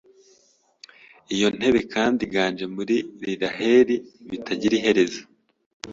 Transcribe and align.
Iyo 1.33 1.47
ntebe, 1.57 1.79
kandi 1.93 2.19
iganje 2.27 2.65
muri 2.75 2.95
Iiraheli 3.31 3.95
bitagira 4.29 4.73
iherezo 4.79 5.21